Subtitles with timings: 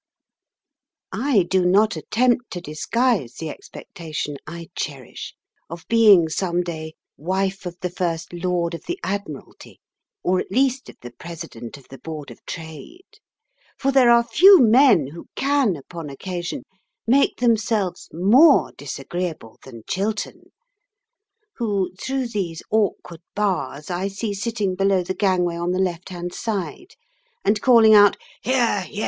[1.11, 5.35] I do not attempt to disguise the expectation I cherish
[5.69, 9.79] of being some day wife of the First Lord of the Admiralty,
[10.23, 13.19] or at least of the President of the Board of Trade;
[13.77, 16.63] for there are few men who can, upon occasion,
[17.05, 20.45] make themselves more disagreeable than Chiltern,
[21.57, 26.33] who through these awkward bars I see sitting below the gangway on the left hand
[26.33, 26.95] side,
[27.45, 28.99] and calling out "Hear, hear!"